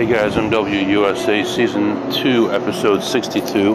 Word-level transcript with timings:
Hey 0.00 0.06
guys, 0.06 0.32
MWUSA 0.32 1.44
Season 1.44 2.10
2, 2.10 2.52
Episode 2.52 3.02
62, 3.02 3.74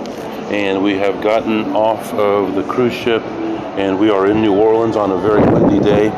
and 0.50 0.83
we 0.83 0.94
have 0.94 1.21
gotten 1.21 1.75
off 1.75 2.12
of 2.16 2.55
the 2.55 2.63
cruise 2.63 2.96
ship 2.96 3.21
and 3.78 4.00
we 4.00 4.09
are 4.09 4.25
in 4.25 4.42
New 4.42 4.56
Orleans 4.56 4.96
on 4.96 5.11
a 5.11 5.17
very 5.19 5.43
windy 5.43 5.80
day. 5.80 6.09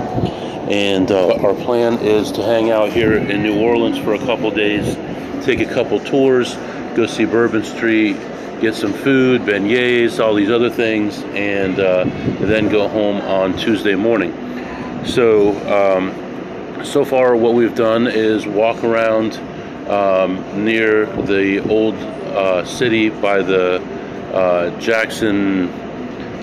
And 0.71 1.11
uh, 1.11 1.35
our 1.45 1.53
plan 1.53 1.99
is 1.99 2.31
to 2.31 2.41
hang 2.41 2.71
out 2.71 2.93
here 2.93 3.17
in 3.17 3.43
New 3.43 3.59
Orleans 3.59 3.97
for 3.97 4.13
a 4.13 4.19
couple 4.19 4.49
days, 4.49 4.95
take 5.45 5.59
a 5.59 5.65
couple 5.65 5.99
tours, 5.99 6.55
go 6.95 7.05
see 7.05 7.25
Bourbon 7.25 7.65
Street, 7.65 8.15
get 8.61 8.75
some 8.75 8.93
food, 8.93 9.41
beignets, 9.41 10.23
all 10.23 10.35
these 10.35 10.51
other 10.51 10.69
things, 10.69 11.21
and 11.33 11.81
uh, 11.81 12.05
then 12.45 12.69
go 12.69 12.87
home 12.87 13.17
on 13.17 13.57
Tuesday 13.57 13.95
morning. 13.95 14.31
So, 15.05 15.51
um, 15.67 16.85
so 16.85 17.03
far, 17.03 17.35
what 17.35 17.55
we've 17.55 17.75
done 17.75 18.07
is 18.07 18.47
walk 18.47 18.85
around 18.85 19.37
um, 19.89 20.65
near 20.65 21.05
the 21.05 21.59
old 21.69 21.95
uh, 21.95 22.65
city 22.65 23.09
by 23.09 23.41
the 23.41 23.81
uh, 24.33 24.79
Jackson 24.79 25.69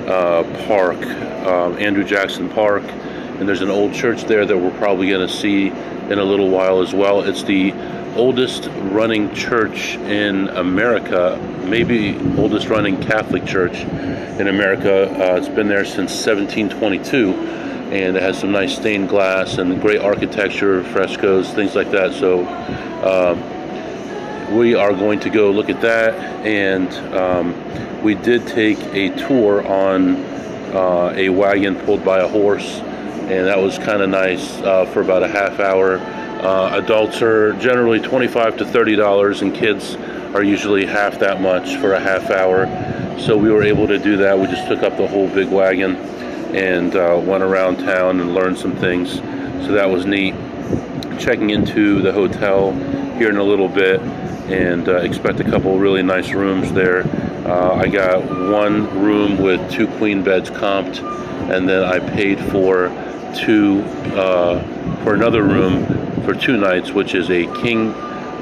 uh, 0.07 0.43
Park, 0.67 0.99
um, 1.47 1.79
Andrew 1.79 2.05
Jackson 2.05 2.49
Park, 2.49 2.83
and 2.85 3.49
there's 3.49 3.63
an 3.63 3.71
old 3.71 3.93
church 3.95 4.25
there 4.25 4.47
that 4.47 4.57
we're 4.57 4.77
probably 4.79 5.09
going 5.09 5.27
to 5.27 5.33
see 5.33 5.69
in 5.69 6.19
a 6.19 6.25
little 6.25 6.51
while 6.51 6.81
as 6.81 6.95
well. 6.95 7.23
It's 7.23 7.43
the 7.43 7.73
oldest 8.17 8.69
running 8.93 9.35
church 9.35 9.97
in 9.97 10.49
America, 10.49 11.39
maybe 11.65 12.17
oldest 12.39 12.69
running 12.69 13.01
Catholic 13.01 13.45
church 13.45 13.81
in 13.81 14.49
America. 14.49 15.11
Uh, 15.11 15.37
it's 15.37 15.49
been 15.49 15.69
there 15.69 15.85
since 15.85 16.13
1722, 16.25 17.33
and 17.93 18.17
it 18.17 18.23
has 18.23 18.39
some 18.39 18.53
nice 18.53 18.77
stained 18.77 19.09
glass 19.09 19.59
and 19.59 19.81
great 19.81 20.01
architecture, 20.01 20.83
frescoes, 20.85 21.53
things 21.53 21.75
like 21.75 21.91
that. 21.91 22.13
So. 22.15 22.45
Uh, 22.45 23.51
we 24.51 24.75
are 24.75 24.93
going 24.93 25.19
to 25.21 25.31
go 25.31 25.51
look 25.51 25.69
at 25.71 25.81
that, 25.81 26.15
and 26.47 26.93
um, 27.15 28.03
we 28.03 28.15
did 28.15 28.47
take 28.47 28.79
a 28.95 29.09
tour 29.27 29.67
on 29.67 30.17
uh, 30.75 31.13
a 31.17 31.29
wagon 31.29 31.77
pulled 31.81 32.05
by 32.05 32.21
a 32.21 32.29
horse, 32.29 32.79
and 32.79 33.47
that 33.47 33.59
was 33.59 33.79
kind 33.79 34.03
of 34.03 34.11
nice 34.11 34.59
uh, 34.59 34.85
for 34.87 35.01
about 35.01 35.23
a 35.23 35.29
half 35.29 35.61
hour. 35.61 35.99
Uh, 35.99 36.79
adults 36.79 37.23
are 37.23 37.55
generally 37.55 37.99
25 37.99 38.59
to 38.59 38.67
30 38.67 38.97
dollars, 38.97 39.43
and 39.43 39.55
kids 39.55 39.97
are 40.35 40.43
usually 40.43 40.85
half 40.85 41.19
that 41.19 41.41
much 41.41 41.77
for 41.77 41.95
a 41.95 42.01
half 42.01 42.31
hour. 42.31 42.67
So 43.19 43.37
we 43.37 43.51
were 43.51 43.63
able 43.63 43.87
to 43.87 43.99
do 43.99 44.17
that. 44.19 44.39
We 44.39 44.47
just 44.47 44.69
took 44.69 44.83
up 44.83 44.97
the 44.99 45.07
whole 45.07 45.29
big 45.29 45.49
wagon 45.49 45.95
and 46.55 46.95
uh, 46.95 47.21
went 47.23 47.43
around 47.43 47.79
town 47.79 48.21
and 48.21 48.35
learned 48.35 48.59
some 48.59 48.77
things. 48.77 49.15
So 49.67 49.73
that 49.73 49.91
was 49.91 50.07
neat. 50.07 50.35
Checking 51.19 51.51
into 51.51 52.01
the 52.03 52.13
hotel 52.13 52.73
here 53.17 53.31
in 53.31 53.37
a 53.37 53.43
little 53.43 53.69
bit 53.69 54.01
and 54.01 54.89
uh, 54.89 54.97
expect 54.97 55.41
a 55.41 55.45
couple 55.45 55.79
really 55.79 56.03
nice 56.03 56.33
rooms 56.33 56.73
there. 56.73 57.03
Uh, 57.47 57.75
I 57.75 57.89
got 57.89 58.23
one 58.25 59.01
room 59.01 59.39
with 59.39 59.71
two 59.71 59.87
queen 59.97 60.23
beds 60.23 60.51
comped, 60.51 61.03
and 61.51 61.69
then 61.69 61.83
I 61.83 61.99
paid 61.99 62.39
for 62.51 62.89
two 63.35 63.83
uh, 64.15 64.63
for 65.03 65.15
another 65.15 65.43
room 65.43 65.87
for 66.23 66.35
two 66.35 66.57
nights, 66.57 66.93
which 66.93 67.15
is 67.15 67.31
a 67.31 67.47
king 67.63 67.91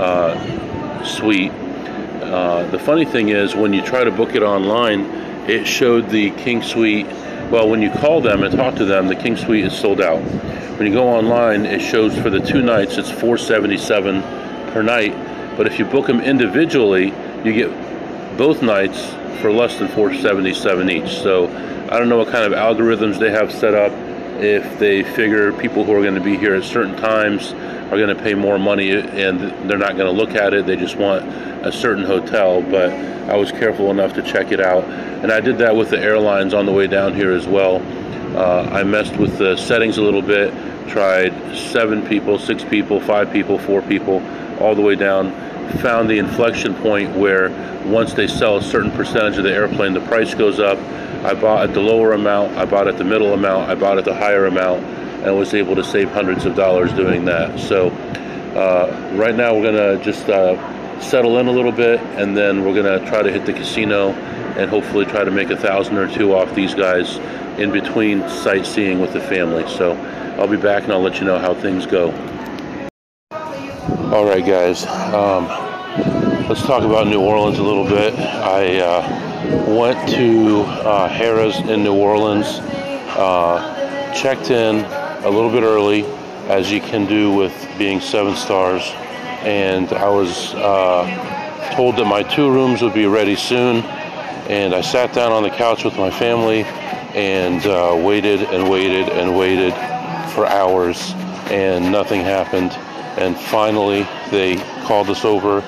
uh, 0.01 1.05
suite. 1.05 1.53
Uh, 1.53 2.67
the 2.71 2.79
funny 2.79 3.05
thing 3.05 3.29
is, 3.29 3.55
when 3.55 3.73
you 3.73 3.83
try 3.83 4.05
to 4.05 4.11
book 4.11 4.35
it 4.35 4.43
online, 4.43 5.01
it 5.49 5.67
showed 5.67 6.09
the 6.11 6.31
king 6.31 6.63
suite. 6.63 7.07
Well, 7.51 7.69
when 7.69 7.83
you 7.83 7.91
call 7.91 8.21
them 8.21 8.43
and 8.43 8.55
talk 8.55 8.77
to 8.77 8.85
them, 8.85 9.09
the 9.09 9.17
king 9.17 9.37
suite 9.37 9.65
is 9.65 9.77
sold 9.77 10.01
out. 10.01 10.23
When 10.79 10.87
you 10.87 10.93
go 10.93 11.09
online, 11.09 11.67
it 11.67 11.81
shows 11.81 12.17
for 12.19 12.31
the 12.31 12.41
two 12.41 12.63
nights 12.63 12.97
it's 12.97 13.11
477 13.11 14.23
per 14.73 14.83
night 14.83 15.15
but 15.57 15.67
if 15.67 15.79
you 15.79 15.85
book 15.85 16.07
them 16.07 16.21
individually, 16.21 17.13
you 17.45 17.53
get 17.53 17.71
both 18.39 18.63
nights 18.63 18.99
for 19.41 19.53
less 19.53 19.79
than 19.79 19.89
477 19.89 20.91
each. 20.91 21.11
So 21.19 21.49
I 21.91 21.99
don't 21.99 22.09
know 22.09 22.17
what 22.17 22.29
kind 22.29 22.51
of 22.51 22.59
algorithms 22.59 23.19
they 23.19 23.31
have 23.31 23.53
set 23.53 23.75
up. 23.75 23.93
If 24.43 24.79
they 24.79 25.03
figure 25.03 25.53
people 25.53 25.85
who 25.85 25.93
are 25.93 26.03
going 26.03 26.15
to 26.15 26.21
be 26.21 26.37
here 26.37 26.55
at 26.55 26.65
certain 26.65 26.97
times 26.97 27.53
are 27.93 27.99
going 27.99 28.17
to 28.17 28.23
pay 28.23 28.33
more 28.33 28.59
money 28.59 28.91
and 28.91 29.39
they're 29.69 29.77
not 29.77 29.99
going 29.99 30.07
to 30.07 30.11
look 30.11 30.35
at 30.35 30.55
it, 30.55 30.65
they 30.65 30.77
just 30.77 30.97
want 30.97 31.23
a 31.63 31.71
certain 31.71 32.05
hotel. 32.05 32.63
But 32.63 32.91
I 33.29 33.37
was 33.37 33.53
careful 33.53 33.91
enough 33.91 34.15
to 34.15 34.23
check 34.23 34.51
it 34.51 34.61
out, 34.61 34.85
and 34.85 35.31
I 35.31 35.41
did 35.41 35.59
that 35.59 35.77
with 35.77 35.91
the 35.91 35.99
airlines 35.99 36.55
on 36.55 36.65
the 36.65 36.73
way 36.73 36.87
down 36.87 37.15
here 37.15 37.33
as 37.33 37.47
well. 37.47 37.83
Uh, 38.35 38.63
I 38.73 38.83
messed 38.83 39.17
with 39.19 39.37
the 39.37 39.57
settings 39.57 39.99
a 39.99 40.03
little 40.03 40.23
bit, 40.23 40.55
tried 40.89 41.35
seven 41.55 42.07
people, 42.07 42.39
six 42.39 42.65
people, 42.65 42.99
five 42.99 43.31
people, 43.31 43.59
four 43.59 43.83
people, 43.83 44.23
all 44.59 44.75
the 44.75 44.81
way 44.81 44.97
down. 44.97 45.31
Found 45.81 46.09
the 46.09 46.19
inflection 46.19 46.75
point 46.77 47.15
where 47.15 47.51
once 47.85 48.15
they 48.15 48.27
sell 48.27 48.57
a 48.57 48.63
certain 48.63 48.91
percentage 48.91 49.37
of 49.37 49.45
the 49.45 49.53
airplane, 49.53 49.93
the 49.93 50.01
price 50.01 50.35
goes 50.35 50.61
up. 50.61 50.79
I 51.25 51.35
bought 51.35 51.69
at 51.69 51.75
the 51.75 51.81
lower 51.81 52.13
amount, 52.15 52.57
I 52.57 52.65
bought 52.65 52.89
at 52.89 52.97
the 52.97 53.05
middle 53.05 53.35
amount, 53.35 53.71
I 53.71 53.75
bought 53.75 53.99
at 53.99 54.05
the 54.05 54.15
higher 54.15 54.47
amount, 54.47 54.83
and 55.23 55.37
was 55.37 55.55
able 55.55 55.75
to 55.77 55.85
save 55.85 56.11
hundreds 56.11 56.45
of 56.45 56.55
dollars 56.55 56.93
doing 56.93 57.25
that. 57.27 57.59
So, 57.59 57.91
uh, 58.57 59.15
right 59.15 59.35
now, 59.35 59.55
we're 59.55 59.71
to 59.99 60.05
just 60.05 60.29
uh, 60.29 61.01
settle 61.01 61.39
in 61.39 61.47
a 61.47 61.53
little 61.53 61.73
bit, 61.73 62.01
and 62.17 62.37
then 62.37 62.65
we're 62.65 62.75
to 63.01 63.07
try 63.09 63.23
to 63.23 63.31
hit 63.31 63.47
the 63.47 63.53
casino 63.53 64.13
and 64.57 64.69
hopefully 64.69 65.05
try 65.07 65.25
to 65.25 65.31
make 65.31 65.51
a 65.51 65.57
thousand 65.57 65.97
or 65.97 66.13
two 66.13 66.35
off 66.35 66.55
these 66.55 66.75
guys 66.75 67.17
in 67.59 67.71
between 67.71 68.29
sightseeing 68.29 69.01
with 69.01 69.13
the 69.13 69.21
family. 69.21 69.67
So 69.69 69.93
I'll 70.39 70.49
be 70.49 70.57
back 70.57 70.85
and 70.85 70.93
I'll 70.93 71.01
let 71.01 71.19
you 71.19 71.25
know 71.25 71.39
how 71.39 71.55
things 71.55 71.87
go. 71.87 72.11
All 74.13 74.27
right, 74.27 74.45
guys. 74.45 74.85
Um, 75.15 75.47
let's 76.49 76.63
talk 76.63 76.83
about 76.83 77.07
New 77.07 77.21
Orleans 77.21 77.59
a 77.59 77.63
little 77.63 77.87
bit. 77.87 78.15
I 78.15 78.79
uh, 78.79 79.75
went 79.75 80.09
to 80.11 80.61
uh, 80.61 81.09
Harrah's 81.09 81.59
in 81.71 81.83
New 81.83 81.95
Orleans, 81.95 82.47
uh, 83.17 84.15
checked 84.15 84.51
in 84.51 84.85
a 85.25 85.31
little 85.31 85.51
bit 85.51 85.63
early, 85.63 86.05
as 86.49 86.71
you 86.73 86.81
can 86.81 87.07
do 87.07 87.33
with 87.33 87.53
being 87.79 88.01
seven 88.01 88.35
stars, 88.35 88.83
and 89.45 89.93
I 89.93 90.09
was 90.09 90.53
uh, 90.55 91.73
told 91.77 91.97
that 91.97 92.07
my 92.07 92.25
two 92.25 92.51
rooms 92.51 92.83
would 92.83 92.95
be 92.95 93.07
ready 93.07 93.37
soon. 93.37 93.85
And 94.51 94.75
I 94.75 94.81
sat 94.81 95.13
down 95.15 95.31
on 95.31 95.45
the 95.45 95.51
couch 95.51 95.85
with 95.85 95.97
my 95.97 96.11
family 96.11 96.65
and 97.15 97.65
uh, 97.65 97.97
waited 98.05 98.41
and 98.41 98.69
waited 98.69 99.09
and 99.11 99.37
waited 99.39 99.73
for 100.35 100.45
hours, 100.45 101.13
and 101.47 101.93
nothing 101.93 102.23
happened. 102.23 102.73
And 103.17 103.37
finally, 103.37 104.03
they 104.31 104.57
called 104.87 105.09
us 105.09 105.25
over 105.25 105.61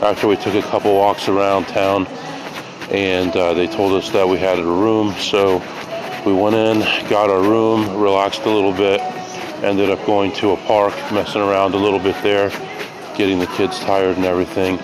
after 0.00 0.26
we 0.26 0.36
took 0.36 0.54
a 0.54 0.62
couple 0.62 0.94
walks 0.94 1.28
around 1.28 1.66
town, 1.68 2.06
and 2.90 3.36
uh, 3.36 3.52
they 3.52 3.66
told 3.66 3.92
us 3.92 4.08
that 4.10 4.26
we 4.26 4.38
had 4.38 4.58
a 4.58 4.64
room. 4.64 5.12
So 5.18 5.58
we 6.24 6.32
went 6.32 6.54
in, 6.54 6.80
got 7.08 7.30
our 7.30 7.42
room, 7.42 8.00
relaxed 8.00 8.42
a 8.42 8.50
little 8.50 8.72
bit, 8.72 9.00
ended 9.64 9.90
up 9.90 10.04
going 10.06 10.32
to 10.32 10.50
a 10.50 10.56
park, 10.68 10.94
messing 11.12 11.40
around 11.40 11.74
a 11.74 11.76
little 11.76 11.98
bit 11.98 12.20
there, 12.22 12.50
getting 13.16 13.40
the 13.40 13.46
kids 13.48 13.78
tired 13.80 14.16
and 14.16 14.24
everything, 14.24 14.78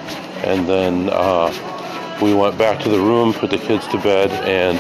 and 0.45 0.69
then 0.69 1.09
uh, 1.13 2.19
we 2.21 2.35
went 2.35 2.59
back 2.59 2.81
to 2.81 2.89
the 2.89 2.99
room, 2.99 3.33
put 3.33 3.51
the 3.51 3.59
kids 3.59 3.87
to 3.89 3.99
bed, 3.99 4.31
and 4.49 4.79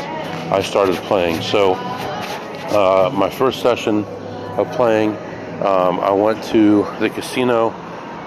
I 0.52 0.60
started 0.60 0.96
playing. 0.96 1.42
So, 1.42 1.74
uh, 1.74 3.10
my 3.14 3.30
first 3.30 3.62
session 3.62 4.04
of 4.56 4.68
playing, 4.72 5.10
um, 5.62 6.00
I 6.00 6.10
went 6.10 6.42
to 6.46 6.82
the 6.98 7.08
casino, 7.08 7.70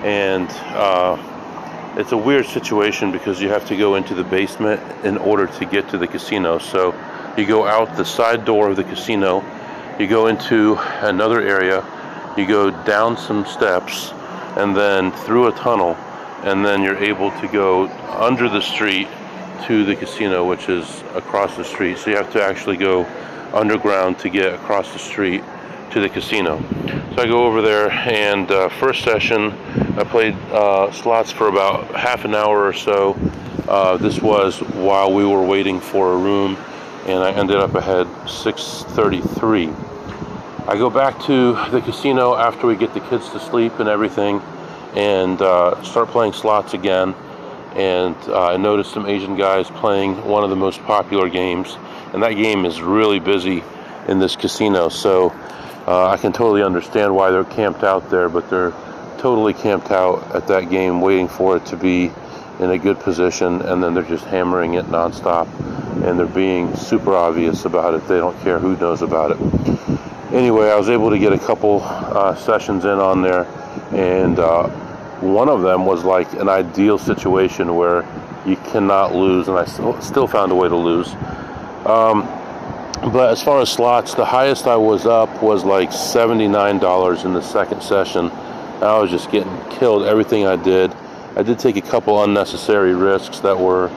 and 0.03 0.49
uh, 0.73 1.95
it's 1.97 2.13
a 2.13 2.17
weird 2.17 2.45
situation 2.45 3.11
because 3.11 3.41
you 3.41 3.49
have 3.49 3.65
to 3.67 3.75
go 3.75 3.95
into 3.95 4.13
the 4.13 4.23
basement 4.23 4.81
in 5.05 5.17
order 5.17 5.47
to 5.47 5.65
get 5.65 5.89
to 5.89 5.97
the 5.97 6.07
casino. 6.07 6.57
So, 6.57 6.93
you 7.37 7.45
go 7.45 7.67
out 7.67 7.95
the 7.95 8.05
side 8.05 8.45
door 8.45 8.69
of 8.69 8.75
the 8.75 8.83
casino, 8.83 9.43
you 9.99 10.07
go 10.07 10.27
into 10.27 10.77
another 11.01 11.41
area, 11.41 11.85
you 12.37 12.47
go 12.47 12.71
down 12.85 13.17
some 13.17 13.45
steps, 13.45 14.11
and 14.57 14.75
then 14.75 15.11
through 15.11 15.47
a 15.47 15.51
tunnel, 15.51 15.95
and 16.43 16.65
then 16.65 16.81
you're 16.81 16.97
able 16.97 17.31
to 17.39 17.47
go 17.47 17.87
under 18.09 18.49
the 18.49 18.61
street 18.61 19.07
to 19.65 19.85
the 19.85 19.95
casino, 19.95 20.47
which 20.47 20.69
is 20.69 21.03
across 21.13 21.55
the 21.55 21.63
street. 21.63 21.97
So 21.97 22.09
you 22.09 22.17
have 22.17 22.31
to 22.33 22.43
actually 22.43 22.77
go 22.77 23.05
underground 23.53 24.17
to 24.19 24.29
get 24.29 24.53
across 24.53 24.91
the 24.91 24.99
street 24.99 25.43
to 25.91 25.99
the 25.99 26.09
casino. 26.09 26.61
So 27.15 27.21
I 27.21 27.27
go 27.27 27.45
over 27.45 27.61
there, 27.61 27.91
and 27.91 28.49
uh, 28.49 28.69
first 28.69 29.03
session, 29.03 29.51
I 29.97 30.03
played 30.03 30.33
uh, 30.51 30.91
slots 30.91 31.31
for 31.31 31.47
about 31.47 31.93
half 31.93 32.25
an 32.25 32.33
hour 32.33 32.65
or 32.65 32.73
so. 32.73 33.17
Uh, 33.67 33.97
this 33.97 34.21
was 34.21 34.59
while 34.59 35.13
we 35.13 35.25
were 35.25 35.43
waiting 35.43 35.79
for 35.79 36.13
a 36.13 36.17
room, 36.17 36.57
and 37.05 37.23
I 37.23 37.31
ended 37.31 37.57
up 37.57 37.75
ahead 37.75 38.07
6:33. 38.27 39.73
I 40.67 40.77
go 40.77 40.89
back 40.89 41.21
to 41.23 41.53
the 41.71 41.81
casino 41.81 42.35
after 42.35 42.67
we 42.67 42.75
get 42.75 42.93
the 42.93 42.99
kids 43.01 43.29
to 43.31 43.39
sleep 43.39 43.79
and 43.79 43.89
everything, 43.89 44.41
and 44.95 45.41
uh, 45.41 45.81
start 45.83 46.09
playing 46.09 46.33
slots 46.33 46.73
again 46.73 47.15
and 47.75 48.15
uh, 48.27 48.47
I 48.47 48.57
noticed 48.57 48.91
some 48.91 49.05
Asian 49.05 49.37
guys 49.37 49.69
playing 49.69 50.25
one 50.25 50.43
of 50.43 50.49
the 50.49 50.55
most 50.55 50.81
popular 50.83 51.29
games, 51.29 51.77
and 52.13 52.21
that 52.23 52.33
game 52.33 52.65
is 52.65 52.81
really 52.81 53.19
busy 53.19 53.63
in 54.07 54.19
this 54.19 54.35
casino. 54.35 54.89
So 54.89 55.29
uh, 55.87 56.09
I 56.09 56.17
can 56.17 56.33
totally 56.33 56.63
understand 56.63 57.15
why 57.15 57.31
they're 57.31 57.45
camped 57.45 57.83
out 57.83 58.09
there, 58.09 58.27
but 58.27 58.49
they're 58.49 58.73
totally 59.19 59.53
camped 59.53 59.91
out 59.91 60.35
at 60.35 60.47
that 60.47 60.69
game, 60.69 60.99
waiting 60.99 61.27
for 61.27 61.57
it 61.57 61.65
to 61.67 61.77
be 61.77 62.11
in 62.59 62.71
a 62.71 62.77
good 62.77 62.99
position, 62.99 63.61
and 63.61 63.81
then 63.81 63.93
they're 63.93 64.03
just 64.03 64.25
hammering 64.25 64.73
it 64.73 64.85
nonstop, 64.87 65.47
and 66.03 66.17
they're 66.17 66.25
being 66.25 66.75
super 66.75 67.15
obvious 67.15 67.65
about 67.65 67.93
it. 67.93 68.07
They 68.07 68.17
don't 68.17 68.39
care 68.41 68.59
who 68.59 68.75
knows 68.77 69.01
about 69.01 69.31
it. 69.31 69.39
Anyway, 70.33 70.69
I 70.69 70.75
was 70.75 70.89
able 70.89 71.09
to 71.09 71.19
get 71.19 71.33
a 71.33 71.39
couple 71.39 71.81
uh, 71.83 72.35
sessions 72.35 72.85
in 72.85 72.99
on 72.99 73.21
there, 73.21 73.45
and 73.91 74.39
uh, 74.39 74.69
one 75.19 75.49
of 75.49 75.61
them 75.61 75.85
was 75.85 76.03
like 76.03 76.31
an 76.33 76.49
ideal 76.49 76.97
situation 76.97 77.75
where 77.75 78.03
you 78.45 78.55
cannot 78.55 79.13
lose, 79.13 79.47
and 79.47 79.57
I 79.57 79.65
still 79.99 80.27
found 80.27 80.51
a 80.51 80.55
way 80.55 80.69
to 80.69 80.75
lose. 80.75 81.13
Um, 81.85 82.27
but 83.11 83.31
as 83.31 83.41
far 83.41 83.61
as 83.61 83.69
slots, 83.71 84.13
the 84.13 84.25
highest 84.25 84.67
I 84.67 84.75
was 84.75 85.05
up 85.05 85.41
was 85.41 85.63
like 85.63 85.89
$79 85.89 87.25
in 87.25 87.33
the 87.33 87.41
second 87.41 87.81
session. 87.81 88.29
I 88.29 88.97
was 88.99 89.09
just 89.11 89.31
getting 89.31 89.53
killed 89.69 90.03
everything 90.03 90.45
I 90.45 90.55
did. 90.55 90.91
I 91.35 91.43
did 91.43 91.59
take 91.59 91.77
a 91.77 91.81
couple 91.81 92.23
unnecessary 92.23 92.93
risks 92.93 93.39
that 93.39 93.57
were 93.57 93.89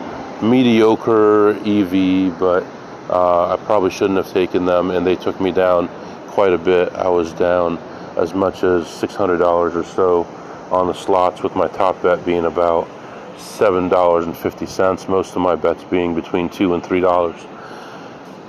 mediocre 0.42 1.50
EV, 1.64 2.38
but 2.38 2.64
uh, 3.10 3.54
I 3.54 3.56
probably 3.64 3.90
shouldn't 3.90 4.16
have 4.16 4.32
taken 4.32 4.64
them, 4.64 4.90
and 4.90 5.06
they 5.06 5.16
took 5.16 5.40
me 5.40 5.52
down 5.52 5.88
quite 6.28 6.52
a 6.52 6.58
bit. 6.58 6.92
I 6.94 7.08
was 7.08 7.32
down 7.32 7.78
as 8.16 8.34
much 8.34 8.62
as 8.62 8.86
$600 8.86 9.74
or 9.74 9.84
so 9.84 10.24
on 10.70 10.86
the 10.86 10.94
slots, 10.94 11.42
with 11.42 11.54
my 11.54 11.68
top 11.68 12.00
bet 12.02 12.24
being 12.24 12.46
about 12.46 12.88
$7.50, 13.36 15.08
most 15.08 15.36
of 15.36 15.42
my 15.42 15.54
bets 15.54 15.84
being 15.84 16.14
between 16.14 16.48
2 16.48 16.74
and 16.74 16.82
$3 16.82 17.02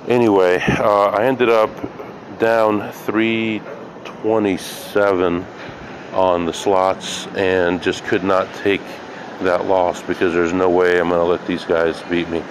anyway, 0.07 0.61
uh, 0.61 1.07
I 1.07 1.25
ended 1.25 1.49
up 1.49 1.69
down 2.39 2.89
327 2.91 5.45
on 6.13 6.45
the 6.45 6.53
slots 6.53 7.27
and 7.35 7.81
just 7.81 8.05
could 8.05 8.23
not 8.23 8.47
take 8.55 8.81
that 9.41 9.65
loss 9.65 10.01
because 10.01 10.33
there's 10.33 10.53
no 10.53 10.69
way 10.69 10.99
I'm 10.99 11.09
going 11.09 11.19
to 11.19 11.25
let 11.25 11.45
these 11.47 11.65
guys 11.65 12.01
beat 12.03 12.29
me. 12.29 12.43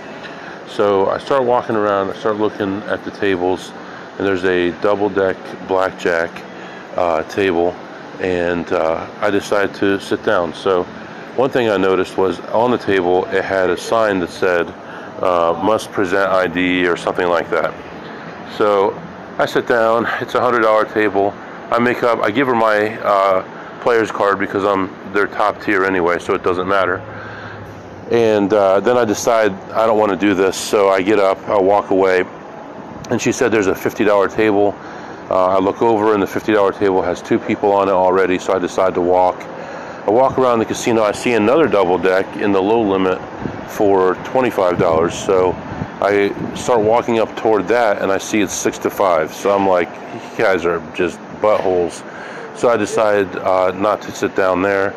So 0.69 1.09
I 1.09 1.19
start 1.19 1.45
walking 1.45 1.77
around, 1.77 2.11
I 2.11 2.17
start 2.17 2.37
looking 2.37 2.79
at 2.85 3.05
the 3.05 3.11
tables, 3.11 3.71
and 4.19 4.27
there's 4.27 4.45
a 4.45 4.71
double 4.81 5.09
deck 5.09 5.37
blackjack 5.69 6.31
uh, 6.97 7.23
table, 7.25 7.73
and 8.21 8.71
uh, 8.73 9.09
I 9.21 9.31
decide 9.31 9.75
to 9.77 10.01
sit 10.01 10.23
down. 10.25 10.55
So 10.55 10.85
one 11.37 11.51
thing 11.51 11.69
I 11.69 11.77
noticed 11.77 12.17
was 12.17 12.41
on 12.41 12.71
the 12.71 12.79
table 12.79 13.25
it 13.27 13.45
had 13.45 13.71
a 13.71 13.77
sign 13.77 14.21
that 14.21 14.31
said 14.31 14.69
uh, 15.21 15.61
must 15.65 15.91
present 15.91 16.31
ID 16.31 16.87
or 16.87 16.97
something 16.97 17.29
like 17.29 17.51
that. 17.51 17.75
So 18.57 19.01
I 19.39 19.47
sit 19.47 19.67
down. 19.67 20.07
It's 20.21 20.35
a 20.35 20.41
hundred 20.41 20.61
dollar 20.61 20.85
table. 20.85 21.35
I 21.71 21.79
make 21.79 22.03
up. 22.03 22.21
I 22.21 22.31
give 22.31 22.47
her 22.47 22.55
my 22.55 22.97
uh, 23.01 23.43
player's 23.85 24.11
card 24.11 24.39
because 24.41 24.65
I'm 24.65 24.91
their 25.13 25.29
top 25.29 25.63
tier 25.63 25.85
anyway, 25.85 26.19
so 26.19 26.35
it 26.35 26.43
doesn't 26.43 26.67
matter. 26.67 26.97
And 28.11 28.53
uh, 28.53 28.81
then 28.81 28.97
I 28.97 29.05
decide 29.05 29.53
I 29.71 29.87
don't 29.87 29.99
want 29.99 30.11
to 30.11 30.17
do 30.17 30.35
this, 30.35 30.57
so 30.57 30.89
I 30.89 31.03
get 31.03 31.21
up. 31.21 31.39
I 31.49 31.61
walk 31.61 31.91
away. 31.91 32.25
And 33.11 33.21
she 33.21 33.31
said 33.31 33.53
there's 33.53 33.67
a 33.67 33.75
$50 33.75 34.35
table. 34.35 34.75
Uh, 35.31 35.49
I 35.49 35.59
look 35.59 35.83
over, 35.83 36.15
and 36.15 36.23
the 36.23 36.27
$50 36.27 36.79
table 36.79 37.03
has 37.03 37.23
two 37.23 37.39
people 37.39 37.73
on 37.73 37.89
it 37.89 37.93
already, 37.93 38.39
so 38.39 38.55
I 38.55 38.59
decide 38.59 38.95
to 38.95 39.01
walk. 39.03 39.37
I 40.07 40.11
walk 40.11 40.39
around 40.39 40.59
the 40.59 40.65
casino. 40.65 41.03
I 41.03 41.13
see 41.13 41.35
another 41.35 41.69
double 41.69 41.99
deck 41.99 42.27
in 42.37 42.53
the 42.53 42.61
low 42.61 42.81
limit 42.81 43.19
for 43.71 44.15
$25. 44.17 45.13
So 45.13 45.53
I 46.05 46.55
start 46.55 46.81
walking 46.81 47.19
up 47.19 47.35
toward 47.37 47.69
that 47.69 48.03
and 48.03 48.13
I 48.13 48.19
see 48.19 48.41
it's 48.41 48.53
six 48.53 48.79
to 48.79 48.91
five. 48.91 49.33
So 49.33 49.55
I'm 49.55 49.67
like, 49.67 49.89
you 49.89 50.45
guys 50.45 50.67
are 50.67 50.81
just 50.95 51.19
buttholes. 51.41 52.03
So 52.57 52.69
I 52.69 52.77
decide 52.77 53.35
uh, 53.37 53.73
not 53.73 54.03
to 54.03 54.13
sit 54.13 54.37
down 54.37 54.63
there. 54.63 54.95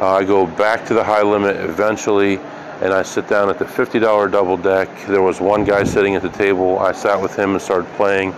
Uh, 0.00 0.16
I 0.16 0.24
go 0.24 0.46
back 0.46 0.84
to 0.86 0.94
the 0.94 1.04
high 1.04 1.22
limit 1.22 1.56
eventually 1.56 2.38
and 2.80 2.92
I 2.92 3.02
sit 3.02 3.28
down 3.28 3.48
at 3.48 3.58
the 3.58 3.64
$50 3.64 4.30
double 4.30 4.56
deck. 4.56 4.88
There 5.06 5.22
was 5.22 5.40
one 5.40 5.64
guy 5.64 5.84
sitting 5.84 6.14
at 6.14 6.22
the 6.22 6.28
table. 6.28 6.78
I 6.78 6.92
sat 6.92 7.20
with 7.20 7.34
him 7.34 7.52
and 7.52 7.62
started 7.62 7.90
playing 7.94 8.32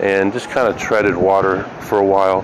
and 0.00 0.32
just 0.32 0.50
kind 0.50 0.66
of 0.68 0.76
treaded 0.76 1.16
water 1.16 1.62
for 1.80 1.98
a 1.98 2.04
while. 2.04 2.42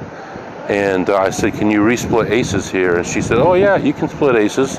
And 0.69 1.11
uh, 1.11 1.17
I 1.17 1.31
said, 1.31 1.55
Can 1.55 1.71
you 1.71 1.81
resplit 1.81 2.31
aces 2.31 2.71
here? 2.71 2.97
And 2.97 3.07
she 3.07 3.21
said, 3.21 3.39
Oh, 3.39 3.55
yeah, 3.55 3.77
you 3.77 3.93
can 3.93 4.09
split 4.09 4.37
aces 4.37 4.79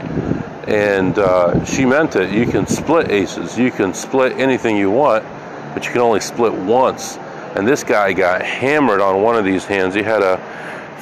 and 0.68 1.20
uh, 1.20 1.64
she 1.66 1.86
meant 1.86 2.16
it. 2.16 2.32
You 2.32 2.46
can 2.46 2.68
split 2.68 3.12
aces, 3.12 3.58
you 3.58 3.72
can 3.72 3.94
split 3.94 4.34
anything 4.38 4.78
you 4.78 4.90
want, 4.90 5.26
but 5.74 5.86
you 5.86 5.92
can 5.92 6.02
only 6.02 6.22
split 6.22 6.54
once. 6.54 7.18
And 7.56 7.68
this 7.68 7.84
guy 7.84 8.14
got 8.14 8.42
hammered 8.42 9.02
on 9.02 9.22
one 9.22 9.36
of 9.36 9.46
these 9.46 9.66
hands. 9.66 9.94
He 9.94 10.02
had 10.02 10.24
a 10.24 10.38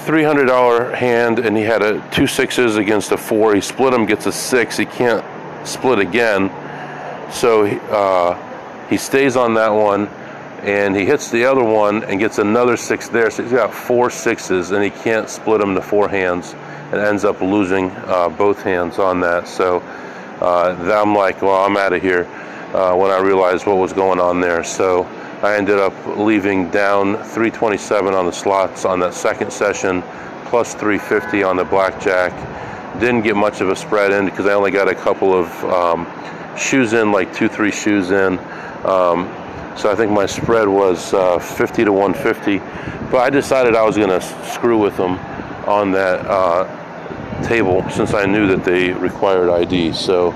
$300 0.06 0.94
hand 0.95 1.39
and 1.39 1.56
he 1.56 1.63
had 1.63 1.81
a 1.81 2.07
two 2.12 2.27
sixes 2.27 2.77
against 2.77 3.12
a 3.12 3.18
four. 3.18 3.53
He 3.53 3.62
split 3.62 3.92
them, 3.92 4.06
gets 4.06 4.25
a 4.25 4.31
six. 4.31 4.77
He 4.77 4.86
can't 4.86 5.24
split 5.68 6.00
again. 6.00 6.50
So 7.31 7.65
uh, 7.65 8.88
he 8.89 8.98
stays 8.98 9.36
on 9.36 9.53
that 9.53 9.69
one 9.69 10.07
and 10.63 10.95
he 10.95 11.06
hits 11.06 11.31
the 11.31 11.45
other 11.45 11.63
one 11.63 12.03
and 12.03 12.19
gets 12.19 12.39
another 12.39 12.77
six 12.77 13.09
there. 13.09 13.30
So 13.30 13.44
he's 13.44 13.51
got 13.51 13.74
four 13.74 14.09
sixes 14.09 14.71
and 14.71 14.83
he 14.83 14.89
can't 14.89 15.30
split 15.30 15.59
them 15.59 15.75
to 15.75 15.81
four 15.81 16.09
hands 16.09 16.53
and 16.92 16.95
ends 16.95 17.24
up 17.24 17.39
losing 17.42 17.92
uh, 17.92 18.30
both 18.30 18.62
hands 18.62 19.00
on 19.00 19.19
that. 19.21 19.48
So 19.48 19.80
uh, 20.42 20.75
I'm 20.94 21.15
like, 21.15 21.42
well, 21.42 21.63
I'm 21.63 21.77
out 21.77 21.94
of 21.94 22.01
here 22.01 22.25
uh, 22.74 22.95
when 22.95 23.12
I 23.12 23.19
realized 23.19 23.65
what 23.65 23.77
was 23.77 23.94
going 23.94 24.19
on 24.19 24.42
there. 24.42 24.63
So 24.63 25.03
I 25.44 25.56
ended 25.56 25.80
up 25.80 25.94
leaving 26.18 26.70
down 26.70 27.16
327 27.16 28.14
on 28.14 28.28
the 28.28 28.32
slots 28.32 28.86
on 28.86 29.00
that 29.00 29.16
second 29.16 29.52
session, 29.52 30.04
plus 30.46 30.76
350 30.76 31.42
on 31.42 31.58
the 31.58 31.66
blackjack. 31.66 32.32
Didn't 33.00 33.24
get 33.24 33.36
much 33.36 33.60
of 33.60 33.70
a 33.70 33.76
spread 33.76 34.12
in 34.12 34.26
because 34.26 34.46
I 34.46 34.54
only 34.54 34.70
got 34.70 34.88
a 34.88 34.94
couple 34.94 35.34
of 35.34 35.48
um, 35.66 36.06
shoes 36.56 36.94
in, 36.94 37.12
like 37.12 37.34
two, 37.34 37.50
three 37.50 37.72
shoes 37.72 38.12
in. 38.12 38.38
Um, 38.86 39.28
so 39.76 39.92
I 39.92 39.96
think 39.96 40.12
my 40.12 40.28
spread 40.28 40.68
was 40.68 41.12
uh, 41.12 41.40
50 41.40 41.86
to 41.86 41.92
150. 41.92 42.60
But 43.10 43.18
I 43.18 43.32
decided 43.32 43.76
I 43.76 43.84
was 43.84 43.98
going 43.98 44.10
to 44.10 44.22
screw 44.54 44.78
with 44.78 44.96
them 44.96 45.18
on 45.68 45.92
that 45.94 46.20
uh, 46.28 47.48
table 47.48 47.84
since 47.90 48.14
I 48.14 48.28
knew 48.28 48.46
that 48.46 48.64
they 48.64 48.94
required 48.94 49.50
ID. 49.50 49.94
So 49.94 50.34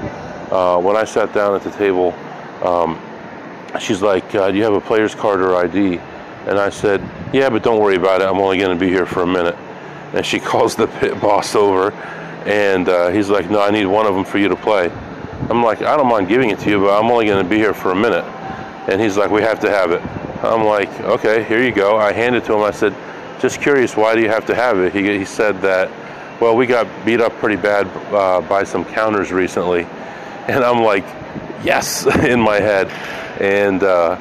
uh, 0.52 0.80
when 0.80 0.96
I 0.96 1.04
sat 1.04 1.32
down 1.32 1.54
at 1.54 1.62
the 1.62 1.70
table, 1.72 2.12
um, 2.64 3.00
she's 3.78 4.02
like, 4.02 4.36
uh, 4.36 4.52
"Do 4.52 4.58
you 4.58 4.64
have 4.64 4.74
a 4.74 4.82
player's 4.82 5.16
card 5.16 5.42
or 5.42 5.56
ID?" 5.56 6.00
And 6.48 6.60
I 6.60 6.70
said, 6.70 7.02
"Yeah, 7.34 7.50
but 7.50 7.64
don't 7.64 7.80
worry 7.80 7.96
about 7.96 8.22
it. 8.22 8.28
I'm 8.28 8.38
only 8.38 8.58
going 8.58 8.78
to 8.78 8.80
be 8.80 8.90
here 8.90 9.06
for 9.06 9.24
a 9.24 9.28
minute." 9.28 9.56
And 10.14 10.26
she 10.26 10.40
calls 10.52 10.76
the 10.76 10.88
pit 10.88 11.20
boss 11.20 11.56
over, 11.56 11.92
and 12.46 12.88
uh, 12.90 13.10
he's 13.10 13.30
like, 13.30 13.50
"No, 13.50 13.62
I 13.62 13.72
need 13.72 13.86
one 13.86 14.06
of 14.06 14.16
them 14.16 14.26
for 14.26 14.38
you 14.38 14.50
to 14.50 14.56
play." 14.56 14.92
I'm 15.50 15.64
like, 15.64 15.82
"I 15.82 15.98
don't 15.98 16.08
mind 16.08 16.28
giving 16.28 16.50
it 16.50 16.60
to 16.60 16.70
you, 16.70 16.80
but 16.80 16.98
I'm 16.98 17.10
only 17.12 17.26
going 17.26 17.44
to 17.44 17.50
be 17.50 17.58
here 17.58 17.74
for 17.74 17.92
a 17.92 17.96
minute." 17.96 18.26
And 18.88 19.02
he's 19.02 19.18
like, 19.18 19.32
"We 19.32 19.42
have 19.42 19.60
to 19.62 19.70
have 19.70 19.92
it." 19.92 20.02
I'm 20.44 20.64
like, 20.64 20.90
"Okay, 21.02 21.44
here 21.44 21.64
you 21.64 21.72
go." 21.72 21.98
I 21.98 22.14
handed 22.14 22.46
to 22.46 22.54
him. 22.54 22.62
I 22.62 22.72
said, 22.72 22.96
"Just 23.40 23.62
curious, 23.62 23.96
why 23.98 24.16
do 24.16 24.22
you 24.22 24.30
have 24.30 24.46
to 24.48 24.56
have 24.56 24.78
it?" 24.80 24.94
He, 24.94 25.18
he 25.18 25.26
said 25.26 25.62
that 25.62 25.90
well, 26.42 26.58
we 26.58 26.66
got 26.66 26.88
beat 27.06 27.22
up 27.22 27.32
pretty 27.34 27.56
bad 27.56 27.88
uh, 28.14 28.42
by 28.42 28.66
some 28.66 28.84
counters 28.84 29.32
recently, 29.32 29.88
and 30.48 30.64
I'm 30.64 30.84
like, 30.84 31.04
yes, 31.64 32.06
in 32.26 32.40
my 32.40 32.60
head. 32.60 32.88
And 33.42 33.82
uh, 33.82 34.18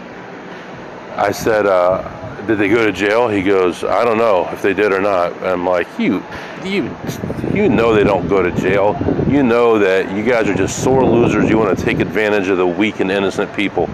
I 1.16 1.30
said, 1.32 1.66
uh, 1.66 2.46
did 2.46 2.58
they 2.58 2.68
go 2.68 2.86
to 2.86 2.92
jail? 2.92 3.28
He 3.28 3.42
goes, 3.42 3.84
I 3.84 4.04
don't 4.04 4.18
know 4.18 4.48
if 4.50 4.62
they 4.62 4.72
did 4.72 4.92
or 4.92 5.00
not. 5.00 5.32
And 5.34 5.46
I'm 5.46 5.66
like, 5.66 5.86
you, 5.98 6.22
you, 6.64 6.96
you 7.52 7.68
know 7.68 7.94
they 7.94 8.04
don't 8.04 8.26
go 8.26 8.42
to 8.42 8.50
jail. 8.52 8.96
You 9.28 9.42
know 9.42 9.78
that 9.78 10.10
you 10.16 10.24
guys 10.24 10.48
are 10.48 10.54
just 10.54 10.82
sore 10.82 11.04
losers. 11.04 11.50
You 11.50 11.58
want 11.58 11.78
to 11.78 11.84
take 11.84 12.00
advantage 12.00 12.48
of 12.48 12.56
the 12.56 12.66
weak 12.66 13.00
and 13.00 13.10
innocent 13.10 13.54
people. 13.54 13.88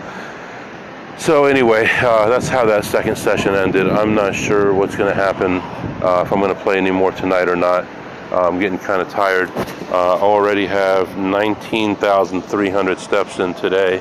So 1.19 1.45
anyway, 1.47 1.89
uh, 2.01 2.29
that's 2.29 2.49
how 2.49 2.65
that 2.67 2.85
second 2.85 3.17
session 3.17 3.55
ended. 3.55 3.89
I'm 3.89 4.15
not 4.15 4.35
sure 4.35 4.73
what's 4.73 4.97
going 4.97 5.15
to 5.15 5.21
happen 5.21 5.59
uh, 6.03 6.23
if 6.25 6.33
I'm 6.33 6.41
going 6.41 6.55
to 6.55 6.61
play 6.63 6.79
anymore 6.79 7.13
tonight 7.13 7.49
or 7.49 7.57
not. 7.57 7.85
I'm 8.33 8.61
getting 8.61 8.79
kind 8.79 9.03
of 9.03 9.09
tired. 9.09 9.51
Uh, 9.91 10.19
already 10.19 10.67
have 10.67 11.17
19,300 11.17 12.99
steps 12.99 13.41
in 13.41 13.55
today 13.55 13.99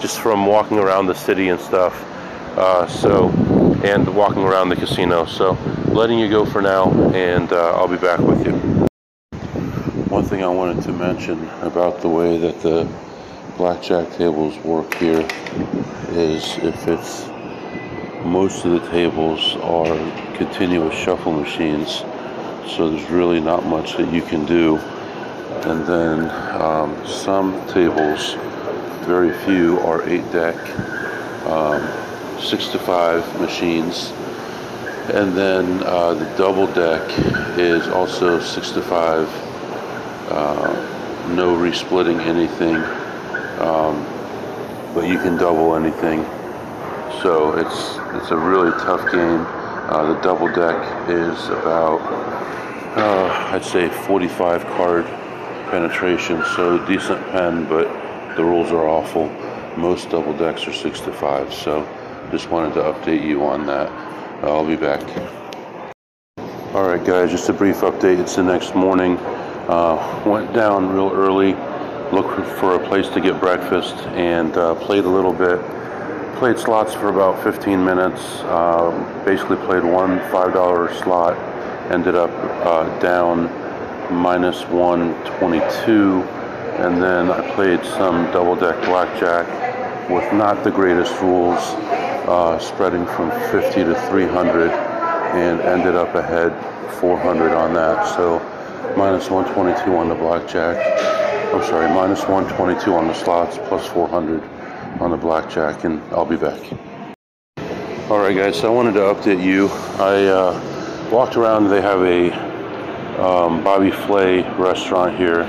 just 0.00 0.20
from 0.20 0.44
walking 0.44 0.78
around 0.78 1.06
the 1.06 1.14
city 1.14 1.48
and 1.48 1.58
stuff. 1.58 1.94
Uh, 2.58 2.86
so, 2.86 3.30
and 3.82 4.14
walking 4.14 4.42
around 4.42 4.68
the 4.68 4.76
casino. 4.76 5.24
So, 5.24 5.52
letting 5.86 6.18
you 6.18 6.28
go 6.28 6.44
for 6.44 6.60
now, 6.60 6.90
and 7.12 7.50
uh, 7.52 7.74
I'll 7.74 7.88
be 7.88 7.96
back 7.96 8.20
with 8.20 8.44
you. 8.46 8.52
One 10.08 10.24
thing 10.24 10.42
I 10.42 10.48
wanted 10.48 10.82
to 10.84 10.92
mention 10.92 11.48
about 11.62 12.00
the 12.00 12.08
way 12.08 12.36
that 12.36 12.60
the 12.60 12.86
blackjack 13.56 14.12
tables 14.16 14.58
work 14.58 14.92
here 14.94 15.26
is 16.10 16.58
if 16.58 16.86
it's 16.86 17.28
most 18.24 18.66
of 18.66 18.72
the 18.72 18.90
tables 18.90 19.56
are 19.56 19.96
continuous 20.36 20.94
shuffle 20.94 21.32
machines 21.32 22.02
so 22.68 22.90
there's 22.90 23.10
really 23.10 23.40
not 23.40 23.64
much 23.64 23.96
that 23.96 24.12
you 24.12 24.22
can 24.22 24.46
do. 24.46 24.76
And 25.66 25.86
then 25.86 26.30
um, 26.60 27.06
some 27.06 27.66
tables, 27.68 28.34
very 29.04 29.32
few, 29.44 29.78
are 29.80 30.08
eight 30.08 30.30
deck, 30.32 30.56
um, 31.46 32.40
six 32.40 32.68
to 32.68 32.78
five 32.78 33.40
machines. 33.40 34.12
And 35.12 35.36
then 35.36 35.82
uh, 35.82 36.14
the 36.14 36.24
double 36.36 36.66
deck 36.68 37.02
is 37.58 37.88
also 37.88 38.38
6 38.38 38.70
to 38.72 38.82
5. 38.82 39.28
Uh, 40.30 41.34
no 41.34 41.56
resplitting 41.56 42.20
anything. 42.20 42.76
Um, 43.58 44.06
but 44.94 45.08
you 45.08 45.18
can 45.18 45.36
double 45.36 45.74
anything. 45.74 46.24
So 47.22 47.52
it's 47.58 47.98
it's 48.14 48.30
a 48.30 48.36
really 48.36 48.70
tough 48.72 49.10
game. 49.12 49.44
Uh, 49.90 50.14
the 50.14 50.20
double 50.20 50.46
deck 50.46 51.08
is 51.08 51.48
about 51.48 52.00
uh, 52.96 53.52
I'd 53.52 53.64
say 53.64 53.88
45 53.88 54.64
card 54.66 55.04
penetration, 55.68 56.44
so 56.54 56.78
decent 56.86 57.20
pen, 57.32 57.68
but 57.68 57.88
the 58.36 58.44
rules 58.44 58.70
are 58.70 58.86
awful. 58.86 59.28
Most 59.76 60.08
double 60.10 60.32
decks 60.32 60.68
are 60.68 60.72
six 60.72 61.00
to 61.00 61.12
five, 61.12 61.52
so 61.52 61.84
just 62.30 62.50
wanted 62.50 62.74
to 62.74 62.82
update 62.82 63.26
you 63.26 63.44
on 63.44 63.66
that. 63.66 63.90
I'll 64.44 64.64
be 64.64 64.76
back. 64.76 65.02
All 66.72 66.86
right, 66.86 67.04
guys, 67.04 67.32
just 67.32 67.48
a 67.48 67.52
brief 67.52 67.78
update. 67.78 68.20
It's 68.20 68.36
the 68.36 68.44
next 68.44 68.76
morning. 68.76 69.18
Uh, 69.18 70.22
went 70.24 70.52
down 70.52 70.88
real 70.94 71.10
early, 71.10 71.54
looked 72.12 72.46
for 72.60 72.76
a 72.76 72.88
place 72.88 73.08
to 73.08 73.20
get 73.20 73.40
breakfast, 73.40 73.96
and 74.14 74.56
uh, 74.56 74.76
played 74.76 75.04
a 75.04 75.10
little 75.10 75.32
bit. 75.32 75.58
Played 76.40 76.58
slots 76.58 76.94
for 76.94 77.10
about 77.10 77.42
15 77.44 77.84
minutes. 77.84 78.22
Uh, 78.44 79.22
basically, 79.26 79.58
played 79.58 79.84
one 79.84 80.20
$5 80.32 81.02
slot. 81.02 81.36
Ended 81.92 82.14
up 82.14 82.30
uh, 82.64 82.98
down 82.98 83.44
minus 84.10 84.64
122. 84.68 86.22
And 86.80 87.02
then 87.02 87.30
I 87.30 87.54
played 87.54 87.84
some 87.84 88.24
double 88.32 88.56
deck 88.56 88.82
blackjack 88.86 89.46
with 90.08 90.32
not 90.32 90.64
the 90.64 90.70
greatest 90.70 91.12
rules, 91.20 91.58
uh, 91.58 92.58
spreading 92.58 93.04
from 93.04 93.30
50 93.52 93.84
to 93.84 94.08
300, 94.08 94.70
and 94.70 95.60
ended 95.60 95.94
up 95.94 96.14
ahead 96.14 96.52
400 96.94 97.52
on 97.52 97.74
that. 97.74 98.16
So 98.16 98.38
minus 98.96 99.28
122 99.28 99.94
on 99.94 100.08
the 100.08 100.14
blackjack. 100.14 100.78
I'm 101.52 101.62
sorry, 101.64 101.92
minus 101.92 102.22
122 102.26 102.94
on 102.94 103.08
the 103.08 103.14
slots, 103.14 103.58
plus 103.68 103.86
400 103.88 104.42
on 104.98 105.10
the 105.10 105.16
blackjack, 105.16 105.84
and 105.84 106.00
I'll 106.12 106.26
be 106.26 106.36
back. 106.36 106.60
All 108.10 108.18
right, 108.18 108.36
guys. 108.36 108.56
So 108.56 108.72
I 108.72 108.74
wanted 108.74 108.94
to 108.94 109.00
update 109.00 109.42
you. 109.42 109.68
I 109.98 110.26
uh, 110.26 111.08
walked 111.12 111.36
around. 111.36 111.68
They 111.68 111.80
have 111.80 112.02
a 112.02 112.32
um, 113.22 113.62
Bobby 113.62 113.90
Flay 113.90 114.42
restaurant 114.58 115.16
here, 115.16 115.42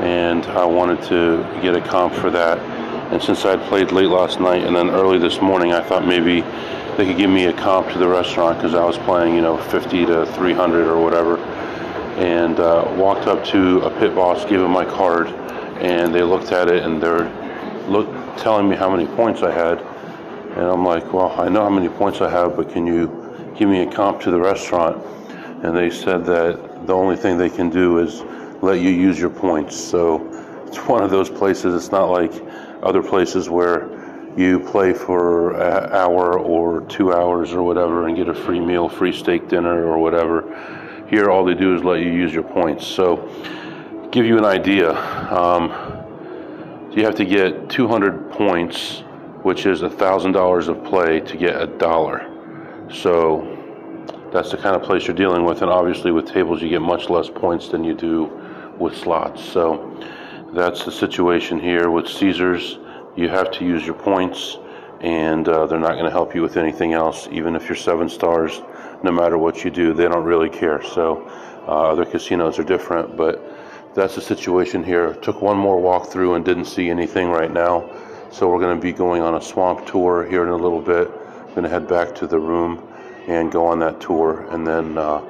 and 0.00 0.44
I 0.46 0.64
wanted 0.64 1.02
to 1.08 1.42
get 1.60 1.74
a 1.74 1.80
comp 1.80 2.14
for 2.14 2.30
that. 2.30 2.58
And 3.12 3.22
since 3.22 3.44
I'd 3.44 3.60
played 3.68 3.92
late 3.92 4.08
last 4.08 4.38
night 4.38 4.64
and 4.64 4.76
then 4.76 4.90
early 4.90 5.18
this 5.18 5.40
morning, 5.40 5.72
I 5.72 5.82
thought 5.82 6.06
maybe 6.06 6.42
they 6.96 7.06
could 7.06 7.16
give 7.16 7.30
me 7.30 7.46
a 7.46 7.52
comp 7.52 7.90
to 7.92 7.98
the 7.98 8.08
restaurant 8.08 8.58
because 8.58 8.74
I 8.74 8.84
was 8.84 8.98
playing, 8.98 9.34
you 9.34 9.40
know, 9.40 9.56
50 9.56 10.06
to 10.06 10.26
300 10.26 10.86
or 10.86 11.02
whatever. 11.02 11.38
And 12.18 12.58
uh, 12.58 12.92
walked 12.96 13.26
up 13.26 13.44
to 13.46 13.80
a 13.80 13.90
pit 13.98 14.14
boss, 14.14 14.44
gave 14.44 14.60
him 14.60 14.70
my 14.70 14.84
card, 14.84 15.28
and 15.80 16.14
they 16.14 16.22
looked 16.22 16.52
at 16.52 16.68
it 16.68 16.82
and 16.82 17.02
they're 17.02 17.28
look 17.88 18.08
telling 18.38 18.68
me 18.68 18.76
how 18.76 18.90
many 18.90 19.06
points 19.14 19.42
I 19.42 19.50
had. 19.50 19.78
And 20.56 20.66
I'm 20.66 20.84
like, 20.84 21.12
well, 21.12 21.38
I 21.40 21.48
know 21.48 21.62
how 21.62 21.70
many 21.70 21.88
points 21.88 22.20
I 22.20 22.30
have, 22.30 22.56
but 22.56 22.70
can 22.70 22.86
you 22.86 23.52
give 23.56 23.68
me 23.68 23.82
a 23.82 23.90
comp 23.90 24.20
to 24.22 24.30
the 24.30 24.40
restaurant? 24.40 25.04
And 25.62 25.76
they 25.76 25.90
said 25.90 26.24
that 26.26 26.86
the 26.86 26.94
only 26.94 27.16
thing 27.16 27.36
they 27.36 27.50
can 27.50 27.68
do 27.68 27.98
is 27.98 28.22
let 28.62 28.80
you 28.80 28.90
use 28.90 29.18
your 29.18 29.30
points. 29.30 29.76
So 29.76 30.26
it's 30.66 30.78
one 30.78 31.02
of 31.02 31.10
those 31.10 31.28
places. 31.28 31.74
It's 31.74 31.92
not 31.92 32.10
like 32.10 32.32
other 32.82 33.02
places 33.02 33.48
where 33.48 33.98
you 34.36 34.60
play 34.60 34.92
for 34.92 35.54
an 35.54 35.92
hour 35.92 36.38
or 36.38 36.82
two 36.82 37.12
hours 37.12 37.52
or 37.52 37.62
whatever 37.62 38.06
and 38.06 38.16
get 38.16 38.28
a 38.28 38.34
free 38.34 38.60
meal, 38.60 38.88
free 38.88 39.12
steak 39.12 39.48
dinner 39.48 39.84
or 39.84 39.98
whatever. 39.98 41.06
Here, 41.10 41.30
all 41.30 41.44
they 41.44 41.54
do 41.54 41.74
is 41.74 41.82
let 41.82 42.00
you 42.00 42.10
use 42.12 42.32
your 42.32 42.44
points. 42.44 42.86
So, 42.86 43.28
give 44.12 44.26
you 44.26 44.38
an 44.38 44.44
idea, 44.44 44.92
um, 45.32 45.70
you 46.98 47.04
have 47.04 47.14
to 47.14 47.24
get 47.24 47.70
200 47.70 48.32
points, 48.32 49.04
which 49.44 49.66
is 49.66 49.82
$1,000 49.82 50.68
of 50.68 50.84
play 50.84 51.20
to 51.20 51.36
get 51.36 51.62
a 51.62 51.66
dollar. 51.68 52.26
So, 52.92 53.54
that's 54.32 54.50
the 54.50 54.56
kind 54.56 54.74
of 54.74 54.82
place 54.82 55.06
you're 55.06 55.14
dealing 55.14 55.44
with. 55.44 55.62
And 55.62 55.70
obviously, 55.70 56.10
with 56.10 56.26
tables, 56.26 56.60
you 56.60 56.68
get 56.68 56.82
much 56.82 57.08
less 57.08 57.30
points 57.30 57.68
than 57.68 57.84
you 57.84 57.94
do 57.94 58.24
with 58.80 58.96
slots. 58.96 59.44
So, 59.44 59.96
that's 60.52 60.84
the 60.84 60.90
situation 60.90 61.60
here 61.60 61.88
with 61.88 62.08
Caesars. 62.08 62.80
You 63.14 63.28
have 63.28 63.52
to 63.52 63.64
use 63.64 63.86
your 63.86 63.94
points, 63.94 64.58
and 65.00 65.48
uh, 65.48 65.66
they're 65.66 65.78
not 65.78 65.92
going 65.92 66.06
to 66.06 66.10
help 66.10 66.34
you 66.34 66.42
with 66.42 66.56
anything 66.56 66.94
else, 66.94 67.28
even 67.30 67.54
if 67.54 67.68
you're 67.68 67.76
seven 67.76 68.08
stars. 68.08 68.60
No 69.04 69.12
matter 69.12 69.38
what 69.38 69.62
you 69.62 69.70
do, 69.70 69.94
they 69.94 70.08
don't 70.08 70.24
really 70.24 70.50
care. 70.50 70.82
So, 70.82 71.28
uh, 71.68 71.92
other 71.92 72.04
casinos 72.04 72.58
are 72.58 72.64
different, 72.64 73.16
but 73.16 73.40
that's 73.98 74.14
the 74.14 74.20
situation 74.20 74.84
here. 74.84 75.14
Took 75.14 75.42
one 75.42 75.58
more 75.58 75.80
walk 75.80 76.10
through 76.10 76.34
and 76.34 76.44
didn't 76.44 76.66
see 76.66 76.88
anything 76.88 77.28
right 77.28 77.52
now. 77.52 77.90
So, 78.30 78.48
we're 78.48 78.60
going 78.60 78.76
to 78.76 78.82
be 78.82 78.92
going 78.92 79.22
on 79.22 79.34
a 79.34 79.40
swamp 79.40 79.86
tour 79.86 80.26
here 80.28 80.42
in 80.42 80.50
a 80.50 80.56
little 80.56 80.80
bit. 80.80 81.08
I'm 81.08 81.54
Going 81.54 81.62
to 81.64 81.68
head 81.68 81.88
back 81.88 82.14
to 82.16 82.26
the 82.26 82.38
room 82.38 82.86
and 83.26 83.50
go 83.50 83.66
on 83.66 83.78
that 83.80 84.00
tour, 84.00 84.46
and 84.50 84.66
then. 84.66 84.96
Uh, 84.96 85.22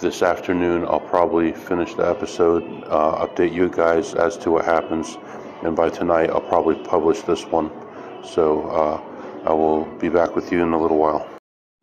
this 0.00 0.22
afternoon 0.22 0.84
I'll 0.84 1.00
probably 1.00 1.52
finish 1.52 1.94
the 1.94 2.08
episode, 2.08 2.62
uh, 2.86 3.26
update 3.26 3.52
you 3.52 3.68
guys 3.68 4.14
as 4.14 4.36
to 4.38 4.50
what 4.50 4.64
happens, 4.64 5.18
and 5.62 5.76
by 5.76 5.90
tonight 5.90 6.30
I'll 6.30 6.40
probably 6.40 6.76
publish 6.84 7.20
this 7.22 7.44
one. 7.44 7.70
So 8.24 8.68
uh, 8.70 9.48
I 9.48 9.52
will 9.52 9.84
be 9.98 10.08
back 10.08 10.34
with 10.34 10.50
you 10.52 10.62
in 10.62 10.72
a 10.72 10.80
little 10.80 10.98
while. 10.98 11.28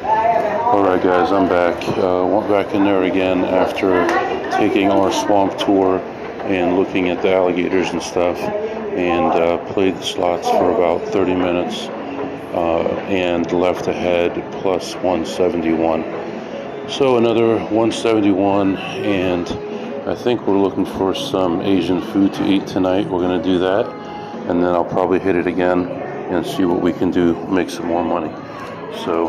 Alright, 0.01 1.03
guys, 1.03 1.32
I'm 1.32 1.48
back. 1.48 1.77
Uh, 1.98 2.25
went 2.25 2.50
back 2.50 2.74
in 2.74 2.84
there 2.84 3.03
again 3.03 3.44
after 3.46 4.08
taking 4.51 4.89
our 4.89 5.12
swamp 5.12 5.58
tour 5.58 6.00
and 6.46 6.77
looking 6.77 7.10
at 7.10 7.22
the 7.22 7.34
alligators 7.34 7.89
and 7.89 8.01
stuff, 8.01 8.38
and 8.38 9.31
uh, 9.31 9.58
played 9.74 9.96
the 9.96 10.03
slots 10.03 10.50
for 10.50 10.72
about 10.72 11.01
30 11.10 11.36
minutes. 11.36 11.88
Uh, 12.51 12.84
and 13.08 13.50
left 13.53 13.88
ahead 13.88 14.34
plus 14.62 14.93
171. 14.96 16.03
So 16.89 17.15
another 17.15 17.55
171, 17.55 18.75
and 18.75 19.48
I 20.10 20.15
think 20.15 20.46
we're 20.46 20.58
looking 20.58 20.86
for 20.86 21.15
some 21.15 21.62
Asian 21.62 22.01
food 22.01 22.34
to 22.34 22.46
eat 22.46 22.67
tonight. 22.67 23.08
We're 23.08 23.22
going 23.22 23.41
to 23.41 23.48
do 23.48 23.58
that, 23.60 23.86
and 24.50 24.62
then 24.62 24.75
I'll 24.75 24.84
probably 24.84 25.20
hit 25.20 25.38
it 25.38 25.48
again 25.48 25.89
and 25.89 26.46
see 26.46 26.65
what 26.65 26.81
we 26.81 26.91
can 26.91 27.10
do, 27.10 27.36
make 27.48 27.70
some 27.70 27.86
more 27.86 28.03
money. 28.03 28.34
So 29.05 29.27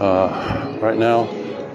uh, 0.00 0.78
right 0.80 0.96
now, 0.96 1.24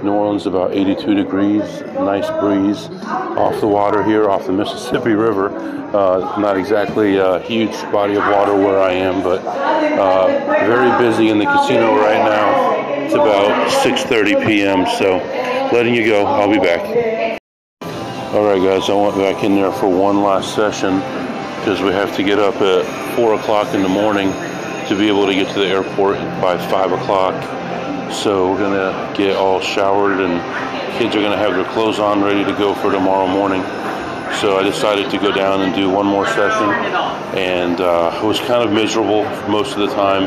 New 0.03 0.13
Orleans 0.13 0.45
about 0.47 0.73
82 0.73 1.13
degrees, 1.13 1.81
nice 1.81 2.29
breeze 2.39 2.89
off 3.37 3.59
the 3.59 3.67
water 3.67 4.03
here, 4.03 4.29
off 4.29 4.45
the 4.45 4.51
Mississippi 4.61 5.13
River. 5.13 5.49
Uh, 5.95 6.39
not 6.39 6.57
exactly 6.57 7.17
a 7.17 7.39
huge 7.41 7.73
body 7.91 8.15
of 8.15 8.23
water 8.23 8.55
where 8.55 8.79
I 8.79 8.93
am, 8.93 9.21
but 9.21 9.41
uh, 9.45 10.27
very 10.65 10.89
busy 11.03 11.29
in 11.29 11.37
the 11.37 11.45
casino 11.45 11.95
right 11.97 12.23
now. 12.23 13.03
It's 13.03 13.13
about 13.13 13.69
6:30 13.83 14.45
p.m. 14.45 14.85
So, 14.97 15.17
letting 15.75 15.93
you 15.93 16.05
go. 16.05 16.25
I'll 16.25 16.49
be 16.49 16.59
back. 16.59 17.39
All 18.33 18.45
right, 18.45 18.61
guys. 18.63 18.89
I 18.89 18.93
went 18.93 19.17
back 19.17 19.43
in 19.43 19.55
there 19.55 19.71
for 19.73 19.89
one 19.89 20.23
last 20.23 20.55
session 20.55 20.99
because 21.59 21.81
we 21.81 21.91
have 21.91 22.15
to 22.15 22.23
get 22.23 22.39
up 22.39 22.55
at 22.55 23.15
four 23.15 23.33
o'clock 23.33 23.73
in 23.73 23.83
the 23.83 23.89
morning 23.89 24.31
to 24.87 24.95
be 24.97 25.09
able 25.09 25.27
to 25.27 25.33
get 25.33 25.53
to 25.53 25.59
the 25.59 25.67
airport 25.67 26.17
by 26.41 26.57
five 26.69 26.91
o'clock. 26.93 27.60
So 28.13 28.51
we're 28.51 28.59
gonna 28.59 29.13
get 29.15 29.37
all 29.37 29.61
showered 29.61 30.19
and 30.19 30.39
kids 30.99 31.15
are 31.15 31.21
gonna 31.21 31.37
have 31.37 31.53
their 31.53 31.71
clothes 31.73 31.97
on 31.97 32.21
ready 32.21 32.43
to 32.43 32.51
go 32.51 32.75
for 32.75 32.91
tomorrow 32.91 33.27
morning. 33.27 33.61
So 34.39 34.57
I 34.57 34.63
decided 34.63 35.09
to 35.11 35.17
go 35.17 35.31
down 35.31 35.61
and 35.61 35.73
do 35.73 35.89
one 35.89 36.05
more 36.05 36.25
session, 36.25 36.69
and 37.37 37.79
uh, 37.79 38.19
it 38.21 38.25
was 38.25 38.39
kind 38.39 38.63
of 38.63 38.71
miserable 38.71 39.23
most 39.49 39.73
of 39.73 39.79
the 39.79 39.95
time. 39.95 40.23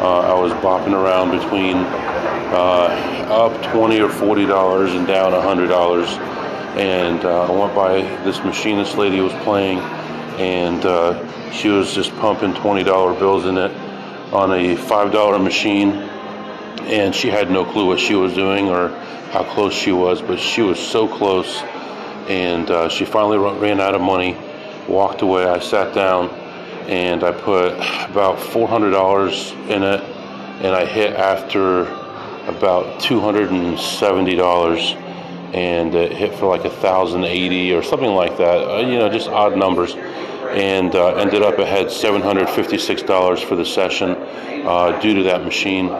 Uh, 0.00 0.34
I 0.34 0.40
was 0.40 0.52
bopping 0.54 0.92
around 0.92 1.30
between 1.38 1.76
uh, 1.76 3.26
up 3.28 3.72
20 3.72 4.00
or 4.00 4.08
40 4.08 4.46
dollars 4.46 4.94
and 4.94 5.06
down 5.06 5.32
100 5.32 5.66
dollars. 5.66 6.08
And 6.78 7.24
uh, 7.24 7.46
I 7.46 7.50
went 7.50 7.74
by 7.74 8.02
this 8.24 8.38
machine 8.44 8.78
this 8.78 8.94
lady 8.94 9.20
was 9.20 9.32
playing, 9.44 9.78
and 10.38 10.84
uh, 10.84 11.50
she 11.50 11.68
was 11.68 11.94
just 11.94 12.14
pumping 12.16 12.54
20 12.54 12.84
dollar 12.84 13.18
bills 13.18 13.44
in 13.46 13.58
it 13.58 13.72
on 14.32 14.52
a 14.52 14.76
five 14.76 15.10
dollar 15.10 15.38
machine, 15.38 16.08
and 16.82 17.14
she 17.14 17.28
had 17.28 17.50
no 17.50 17.64
clue 17.64 17.86
what 17.86 18.00
she 18.00 18.14
was 18.14 18.34
doing 18.34 18.68
or 18.68 18.88
how 19.30 19.44
close 19.44 19.74
she 19.74 19.92
was, 19.92 20.22
but 20.22 20.38
she 20.38 20.62
was 20.62 20.78
so 20.78 21.06
close. 21.06 21.62
And 22.28 22.70
uh, 22.70 22.88
she 22.88 23.04
finally 23.04 23.38
ran 23.38 23.80
out 23.80 23.94
of 23.94 24.00
money, 24.00 24.36
walked 24.88 25.22
away. 25.22 25.44
I 25.44 25.60
sat 25.60 25.94
down 25.94 26.30
and 26.88 27.22
I 27.22 27.32
put 27.32 27.74
about 28.10 28.38
$400 28.38 29.68
in 29.68 29.82
it, 29.82 30.00
and 30.00 30.74
I 30.74 30.86
hit 30.86 31.12
after 31.12 31.82
about 32.48 33.00
$270, 33.00 34.94
and 35.54 35.94
it 35.94 36.12
hit 36.12 36.34
for 36.34 36.46
like 36.46 36.64
1,080 36.64 37.74
or 37.74 37.82
something 37.82 38.08
like 38.08 38.38
that. 38.38 38.70
Uh, 38.70 38.78
you 38.78 38.98
know, 38.98 39.10
just 39.10 39.28
odd 39.28 39.54
numbers, 39.56 39.94
and 39.94 40.94
uh, 40.94 41.16
ended 41.16 41.42
up 41.42 41.58
ahead 41.58 41.88
$756 41.88 43.44
for 43.44 43.54
the 43.54 43.66
session 43.66 44.16
uh, 44.66 44.98
due 45.00 45.16
to 45.16 45.24
that 45.24 45.44
machine. 45.44 45.90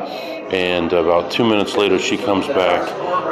And 0.50 0.92
about 0.92 1.30
two 1.30 1.44
minutes 1.44 1.76
later, 1.76 1.98
she 1.98 2.16
comes 2.16 2.46
back 2.46 2.88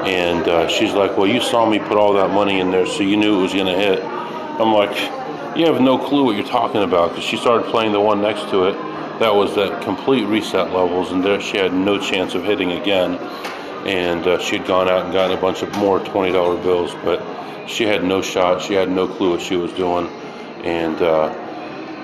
and 0.07 0.47
uh, 0.47 0.69
she's 0.69 0.93
like, 0.93 1.17
Well, 1.17 1.27
you 1.27 1.41
saw 1.41 1.69
me 1.69 1.79
put 1.79 1.97
all 1.97 2.13
that 2.15 2.31
money 2.31 2.61
in 2.61 2.71
there, 2.71 2.87
so 2.87 3.03
you 3.03 3.17
knew 3.17 3.39
it 3.39 3.43
was 3.43 3.55
going 3.55 3.67
to 3.67 3.75
hit. 3.75 4.05
I'm 4.05 4.73
like, 4.73 4.95
You 5.57 5.67
have 5.67 5.81
no 5.81 5.99
clue 5.99 6.25
what 6.25 6.37
you're 6.37 6.47
talking 6.47 6.83
about 6.83 7.11
because 7.11 7.25
she 7.25 7.37
started 7.37 7.71
playing 7.71 7.93
the 7.93 8.01
one 8.01 8.21
next 8.21 8.51
to 8.51 8.65
it. 8.65 8.75
That 9.19 9.35
was 9.35 9.57
at 9.57 9.83
complete 9.83 10.25
reset 10.27 10.73
levels, 10.75 11.11
and 11.11 11.25
there 11.25 11.41
she 11.41 11.57
had 11.57 11.73
no 11.73 11.99
chance 11.99 12.35
of 12.35 12.45
hitting 12.45 12.73
again. 12.73 13.15
And 13.87 14.27
uh, 14.27 14.39
she 14.39 14.59
had 14.59 14.67
gone 14.67 14.89
out 14.91 15.05
and 15.05 15.13
gotten 15.13 15.39
a 15.39 15.41
bunch 15.41 15.63
of 15.63 15.75
more 15.77 16.01
$20 16.01 16.63
bills, 16.63 16.93
but 17.03 17.23
she 17.67 17.85
had 17.85 18.05
no 18.05 18.21
shot. 18.21 18.61
She 18.61 18.75
had 18.75 18.91
no 18.91 19.09
clue 19.09 19.31
what 19.31 19.41
she 19.41 19.57
was 19.57 19.73
doing. 19.73 20.09
And 20.65 21.01
uh, 21.01 21.29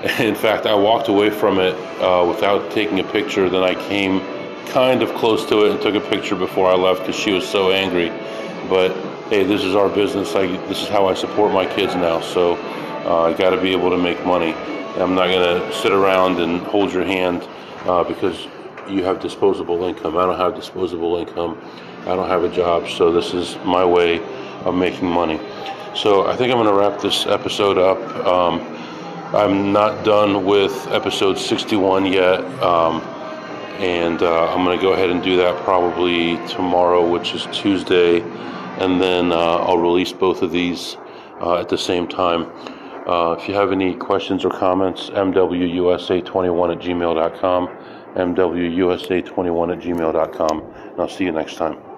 in 0.19 0.33
fact, 0.33 0.65
I 0.65 0.73
walked 0.73 1.07
away 1.07 1.29
from 1.29 1.59
it 1.59 1.75
uh, 2.01 2.25
without 2.27 2.71
taking 2.71 2.99
a 2.99 3.03
picture. 3.03 3.47
Then 3.49 3.63
I 3.63 3.75
came 3.75 4.21
kind 4.67 5.01
of 5.01 5.13
close 5.15 5.45
to 5.47 5.65
it 5.65 5.71
and 5.71 5.81
took 5.81 5.95
a 5.95 6.09
picture 6.09 6.35
before 6.35 6.69
I 6.69 6.75
left 6.75 7.01
because 7.01 7.15
she 7.15 7.31
was 7.31 7.47
so 7.47 7.71
angry. 7.71 8.09
But 8.69 8.91
hey, 9.29 9.43
this 9.43 9.63
is 9.63 9.75
our 9.75 9.89
business. 9.89 10.35
I, 10.35 10.47
this 10.67 10.81
is 10.81 10.87
how 10.87 11.07
I 11.07 11.13
support 11.13 11.51
my 11.51 11.65
kids 11.65 11.95
now. 11.95 12.21
So 12.21 12.55
uh, 13.05 13.23
I 13.23 13.33
got 13.33 13.51
to 13.51 13.61
be 13.61 13.71
able 13.71 13.89
to 13.89 13.97
make 13.97 14.23
money. 14.25 14.53
I'm 14.95 15.15
not 15.15 15.27
going 15.27 15.59
to 15.59 15.73
sit 15.75 15.91
around 15.91 16.39
and 16.39 16.61
hold 16.61 16.93
your 16.93 17.03
hand 17.03 17.47
uh, 17.85 18.03
because 18.03 18.47
you 18.87 19.03
have 19.03 19.19
disposable 19.19 19.83
income. 19.83 20.17
I 20.17 20.25
don't 20.25 20.37
have 20.37 20.55
disposable 20.55 21.17
income. 21.17 21.59
I 22.01 22.15
don't 22.15 22.27
have 22.27 22.43
a 22.43 22.49
job. 22.49 22.87
So 22.89 23.11
this 23.11 23.33
is 23.33 23.55
my 23.65 23.83
way 23.83 24.21
of 24.65 24.75
making 24.75 25.09
money. 25.09 25.39
So 25.95 26.27
I 26.27 26.35
think 26.35 26.51
I'm 26.51 26.57
going 26.57 26.67
to 26.67 26.73
wrap 26.73 27.01
this 27.01 27.25
episode 27.25 27.77
up. 27.77 27.99
Um, 28.25 28.61
I'm 29.33 29.71
not 29.71 30.03
done 30.05 30.45
with 30.45 30.87
episode 30.87 31.37
61 31.37 32.05
yet. 32.05 32.41
Um, 32.61 33.01
and 33.79 34.21
uh, 34.21 34.53
I'm 34.53 34.63
going 34.63 34.77
to 34.77 34.81
go 34.81 34.93
ahead 34.93 35.09
and 35.09 35.23
do 35.23 35.37
that 35.37 35.63
probably 35.63 36.37
tomorrow, 36.47 37.07
which 37.07 37.33
is 37.33 37.47
Tuesday, 37.51 38.21
and 38.79 39.01
then 39.01 39.31
uh, 39.31 39.35
I'll 39.35 39.77
release 39.77 40.13
both 40.13 40.41
of 40.41 40.51
these 40.51 40.97
uh, 41.41 41.59
at 41.59 41.69
the 41.69 41.77
same 41.77 42.07
time. 42.07 42.51
Uh, 43.07 43.35
if 43.37 43.47
you 43.49 43.53
have 43.53 43.71
any 43.71 43.95
questions 43.95 44.45
or 44.45 44.49
comments, 44.49 45.09
mwusa21 45.09 46.71
at 46.71 46.81
gmail.com, 46.81 47.67
mwusa21 48.15 49.73
at 49.73 49.79
gmail.com, 49.79 50.61
and 50.61 50.99
I'll 50.99 51.09
see 51.09 51.25
you 51.25 51.31
next 51.31 51.55
time. 51.55 51.92